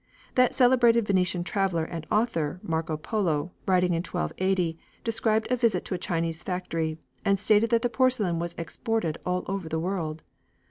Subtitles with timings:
[0.33, 5.93] That celebrated Venetian traveller and author, Marco Polo, writing in 1280, described a visit to
[5.93, 10.23] a Chinese factory, and stated that the porcelain was exported all over the world.